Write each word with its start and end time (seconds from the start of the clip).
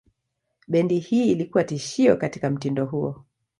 Bendi 0.67 0.99
hii 0.99 1.31
ilikuwa 1.31 1.63
tishio 1.63 2.17
katika 2.17 2.49
mtindo 2.49 2.85
huo. 2.85 3.25